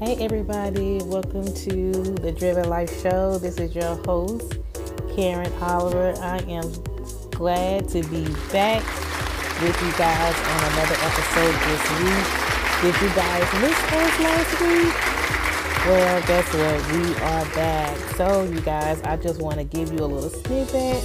[0.00, 1.92] Hey, everybody, welcome to
[2.22, 3.36] the Driven Life Show.
[3.38, 4.56] This is your host,
[5.16, 6.14] Karen Oliver.
[6.20, 6.72] I am
[7.32, 8.22] glad to be
[8.52, 8.84] back
[9.60, 12.26] with you guys on another episode this week.
[12.80, 14.94] Did you guys miss us last week?
[15.84, 16.92] Well, guess what?
[16.92, 17.96] We are back.
[18.14, 21.02] So, you guys, I just want to give you a little snippet,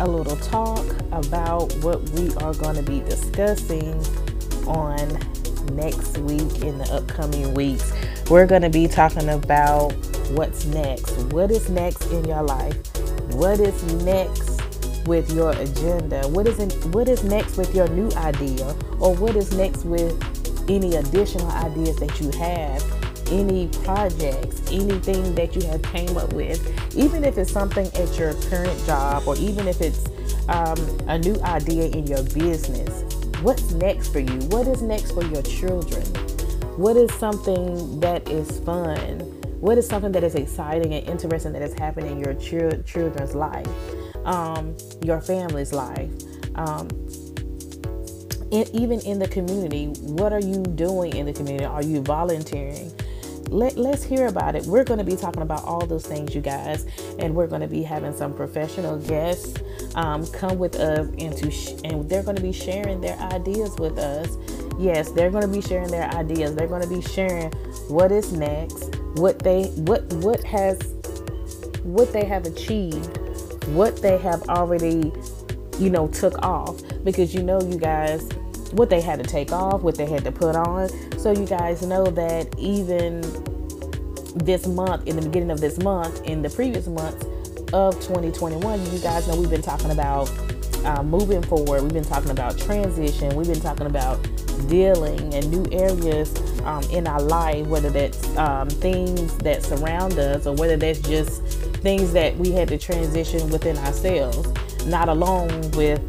[0.00, 3.94] a little talk about what we are going to be discussing
[4.66, 4.98] on
[5.76, 7.92] next week in the upcoming weeks.
[8.30, 9.92] We're going to be talking about
[10.32, 11.16] what's next.
[11.32, 12.76] What is next in your life?
[13.32, 14.60] What is next
[15.06, 16.28] with your agenda?
[16.28, 20.12] What is in, what is next with your new idea or what is next with
[20.68, 22.84] any additional ideas that you have?
[23.32, 26.60] Any projects, anything that you have came up with,
[26.94, 30.04] even if it's something at your current job or even if it's
[30.50, 30.76] um,
[31.08, 33.04] a new idea in your business,
[33.40, 34.38] what's next for you?
[34.48, 36.04] What is next for your children?
[36.78, 39.18] What is something that is fun?
[39.58, 43.34] What is something that is exciting and interesting that is happening in your ch- children's
[43.34, 43.66] life,
[44.24, 46.08] um, your family's life?
[46.54, 46.86] Um,
[48.52, 51.64] in, even in the community, what are you doing in the community?
[51.64, 52.92] Are you volunteering?
[53.48, 54.64] Let, let's hear about it.
[54.66, 56.86] We're going to be talking about all those things, you guys,
[57.18, 59.60] and we're going to be having some professional guests
[59.96, 63.98] um, come with us into sh- and they're going to be sharing their ideas with
[63.98, 64.36] us.
[64.78, 66.54] Yes, they're going to be sharing their ideas.
[66.54, 67.50] They're going to be sharing
[67.88, 70.80] what is next, what they what what has
[71.82, 73.18] what they have achieved,
[73.68, 75.12] what they have already
[75.78, 78.28] you know took off because you know you guys
[78.72, 80.88] what they had to take off, what they had to put on.
[81.18, 83.22] So you guys know that even
[84.44, 87.24] this month, in the beginning of this month, in the previous months
[87.72, 90.30] of 2021, you guys know we've been talking about
[90.84, 91.82] uh, moving forward.
[91.82, 93.34] We've been talking about transition.
[93.34, 94.22] We've been talking about
[94.68, 100.46] dealing and new areas um, in our life, whether that's um, things that surround us
[100.46, 101.42] or whether that's just
[101.78, 104.48] things that we had to transition within ourselves,
[104.86, 106.00] not alone with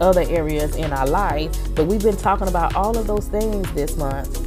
[0.00, 1.56] other areas in our life.
[1.74, 4.40] But we've been talking about all of those things this month.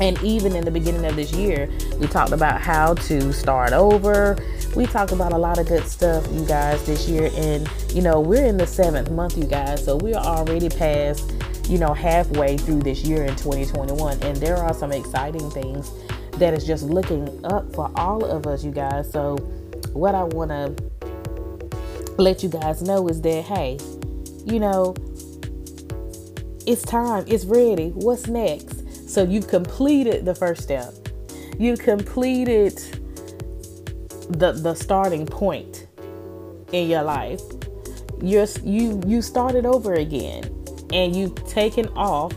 [0.00, 1.68] And even in the beginning of this year,
[1.98, 4.38] we talked about how to start over.
[4.76, 7.30] We talked about a lot of good stuff, you guys, this year.
[7.34, 9.84] And, you know, we're in the seventh month, you guys.
[9.84, 11.32] So we're already past,
[11.68, 14.22] you know, halfway through this year in 2021.
[14.22, 15.90] And there are some exciting things
[16.36, 19.10] that is just looking up for all of us, you guys.
[19.10, 19.36] So,
[19.92, 23.78] what I want to let you guys know is that, hey,
[24.44, 24.94] you know,
[26.66, 27.88] it's time, it's ready.
[27.90, 29.08] What's next?
[29.08, 30.92] So you've completed the first step.
[31.58, 32.76] You completed
[34.28, 35.86] the the starting point
[36.72, 37.40] in your life.
[38.20, 40.44] You're you you started over again
[40.92, 42.32] and you've taken off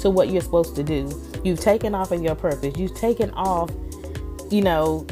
[0.00, 1.10] to what you're supposed to do.
[1.44, 2.76] You've taken off in your purpose.
[2.76, 3.70] You've taken off,
[4.50, 5.06] you know,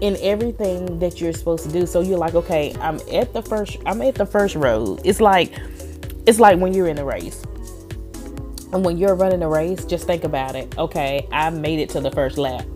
[0.00, 1.86] in everything that you're supposed to do.
[1.86, 5.00] So you're like, okay, I'm at the first I'm at the first road.
[5.04, 5.52] It's like
[6.26, 7.42] it's like when you're in a race.
[8.72, 10.76] And when you're running a race, just think about it.
[10.76, 12.66] Okay, I made it to the first lap.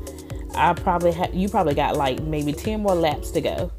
[0.54, 3.70] I probably had you probably got like maybe 10 more laps to go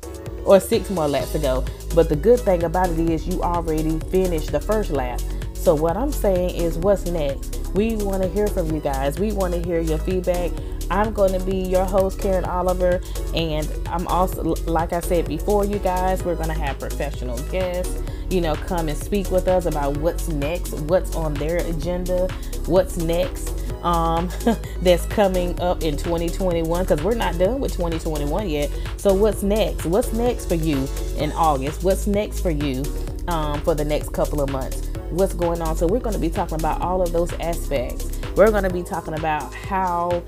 [0.45, 1.65] or 6 more laps to go.
[1.95, 5.21] But the good thing about it is you already finished the first lap.
[5.53, 7.59] So what I'm saying is what's next?
[7.73, 9.19] We want to hear from you guys.
[9.19, 10.51] We want to hear your feedback.
[10.91, 13.01] I'm going to be your host, Karen Oliver,
[13.33, 18.03] and I'm also, like I said before, you guys, we're going to have professional guests,
[18.29, 22.27] you know, come and speak with us about what's next, what's on their agenda,
[22.65, 24.29] what's next um,
[24.81, 28.71] that's coming up in 2021 because we're not done with 2021 yet.
[28.97, 29.85] So, what's next?
[29.85, 31.83] What's next for you in August?
[31.83, 32.83] What's next for you
[33.27, 34.87] um, for the next couple of months?
[35.09, 35.75] What's going on?
[35.75, 38.19] So, we're going to be talking about all of those aspects.
[38.35, 40.23] We're going to be talking about how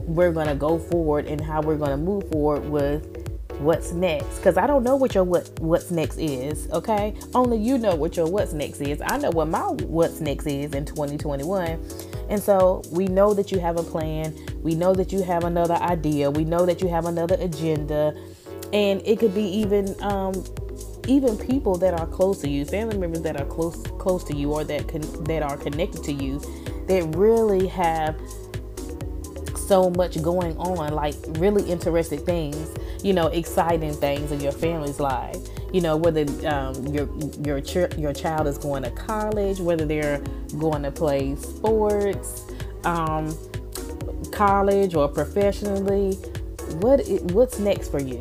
[0.00, 3.16] we're going to go forward and how we're going to move forward with
[3.60, 7.76] what's next because i don't know what your what what's next is okay only you
[7.76, 11.78] know what your what's next is i know what my what's next is in 2021
[12.30, 14.34] and so we know that you have a plan.
[14.62, 16.30] We know that you have another idea.
[16.30, 18.14] We know that you have another agenda.
[18.72, 20.44] And it could be even um
[21.08, 24.52] even people that are close to you family members that are close close to you
[24.52, 26.38] or that con- that are connected to you
[26.86, 28.16] that really have
[29.70, 34.98] so much going on, like really interesting things, you know, exciting things in your family's
[34.98, 35.36] life.
[35.72, 37.08] You know, whether um, your
[37.44, 40.18] your ch- your child is going to college, whether they're
[40.58, 42.50] going to play sports,
[42.84, 43.36] um,
[44.32, 46.14] college or professionally.
[46.80, 48.20] What what's next for you?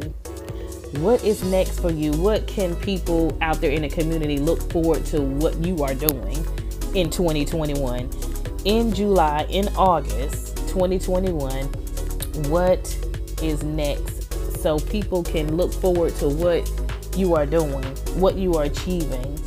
[1.02, 2.12] What is next for you?
[2.14, 6.38] What can people out there in the community look forward to what you are doing
[6.96, 8.10] in 2021?
[8.66, 11.66] In July, in August, 2021,
[12.50, 12.80] what
[13.42, 14.20] is next
[14.62, 16.70] so people can look forward to what
[17.16, 17.84] you are doing,
[18.16, 19.38] what you are achieving.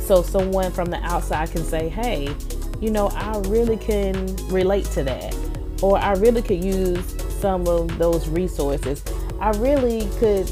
[0.00, 2.34] So someone from the outside can say, hey,
[2.80, 5.34] you know, I really can relate to that.
[5.82, 7.02] Or I really could use
[7.40, 9.02] some of those resources.
[9.40, 10.50] I really could,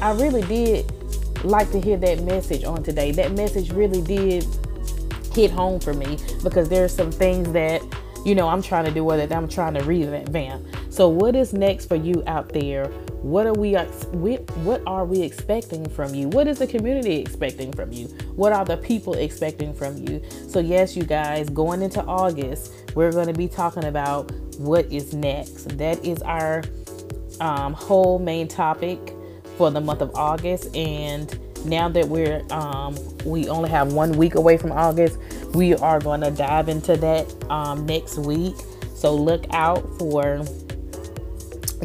[0.00, 0.92] I really did
[1.44, 3.12] like to hear that message on today.
[3.12, 4.46] That message really did
[5.34, 7.82] hit home for me because there's some things that
[8.24, 10.66] you know I'm trying to do that I'm trying to revamp.
[10.90, 12.92] So what is next for you out there?
[13.22, 16.28] What are we what are we expecting from you?
[16.28, 18.06] What is the community expecting from you?
[18.34, 20.22] What are the people expecting from you?
[20.48, 25.14] So yes, you guys, going into August, we're going to be talking about what is
[25.14, 25.78] next.
[25.78, 26.64] That is our
[27.40, 29.14] um, whole main topic
[29.56, 34.34] for the month of August and now that we're um, we only have one week
[34.34, 35.18] away from August,
[35.54, 38.56] we are going to dive into that um, next week.
[38.94, 40.44] So look out for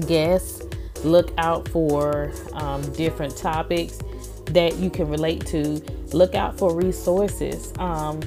[0.07, 0.63] guests,
[1.03, 3.99] look out for um, different topics
[4.47, 5.81] that you can relate to.
[6.13, 7.73] Look out for resources.
[7.79, 8.21] Um,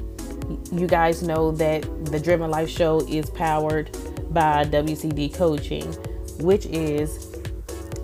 [0.73, 3.91] you guys know that the Driven Life Show is powered
[4.33, 5.87] by WCD Coaching,
[6.41, 7.37] which is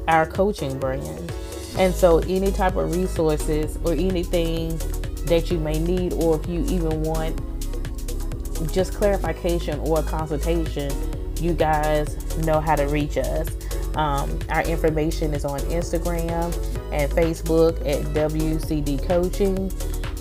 [0.09, 1.33] our coaching brand.
[1.79, 4.79] And so, any type of resources or anything
[5.27, 7.39] that you may need, or if you even want
[8.73, 10.91] just clarification or consultation,
[11.41, 13.49] you guys know how to reach us.
[13.97, 16.55] Um, our information is on Instagram
[16.93, 19.71] and Facebook at WCD Coaching.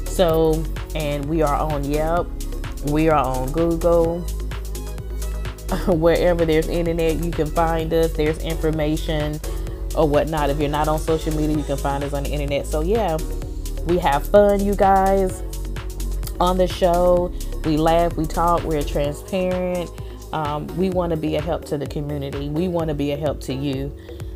[0.08, 0.64] So,
[0.96, 2.30] and we are on Yelp,
[2.86, 4.22] we are on Google.
[5.88, 8.14] Wherever there's internet, you can find us.
[8.14, 9.42] There's information
[9.96, 10.50] or whatnot.
[10.50, 12.66] If you're not on social media, you can find us on the internet.
[12.68, 13.18] So, yeah,
[13.86, 15.44] we have fun, you guys,
[16.40, 17.34] on the show.
[17.66, 19.90] We laugh, we talk, we're transparent.
[20.36, 23.18] Um, we want to be a help to the community, we want to be a
[23.18, 23.96] help to you.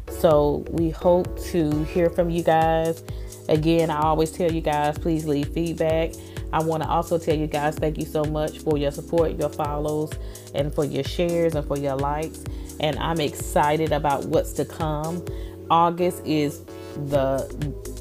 [0.10, 3.04] So, we hope to hear from you guys.
[3.50, 6.14] Again, I always tell you guys, please leave feedback.
[6.54, 9.50] I want to also tell you guys thank you so much for your support, your
[9.50, 10.12] follows,
[10.56, 12.44] and for your shares and for your likes.
[12.80, 15.24] And I'm excited about what's to come.
[15.70, 16.64] August is
[17.10, 17.46] the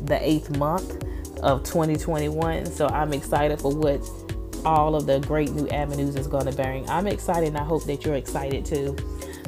[0.05, 1.05] the eighth month
[1.43, 4.01] of 2021, so I'm excited for what
[4.64, 6.88] all of the great new avenues is going to bring.
[6.88, 8.96] I'm excited, and I hope that you're excited too.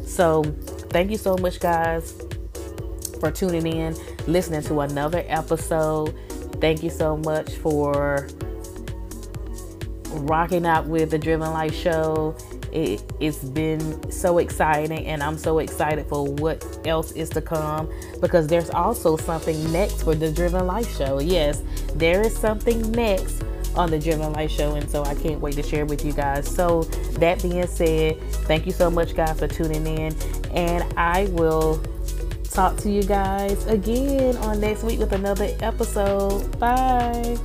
[0.05, 0.43] So,
[0.91, 2.21] thank you so much, guys,
[3.21, 3.97] for tuning in,
[4.27, 6.15] listening to another episode.
[6.61, 8.29] Thank you so much for
[10.11, 12.37] rocking out with the Driven Life Show
[12.73, 17.91] it, it's been so exciting, and I'm so excited for what else is to come
[18.21, 21.19] because there's also something next for the Driven Life Show.
[21.21, 21.63] Yes,
[21.95, 23.43] there is something next
[23.75, 26.47] on the Driven Life Show, and so I can't wait to share with you guys.
[26.49, 26.83] So,
[27.19, 30.15] that being said, thank you so much, guys, for tuning in,
[30.53, 31.83] and I will
[32.45, 36.59] talk to you guys again on next week with another episode.
[36.59, 37.39] Bye.